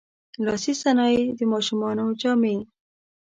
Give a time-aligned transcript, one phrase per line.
[0.45, 2.57] لاسي صنایع، د ماشومانو جامې.